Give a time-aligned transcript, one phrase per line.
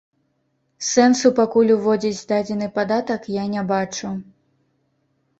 [0.91, 4.09] Сэнсу пакуль уводзіць дадзены падатак я не бачу.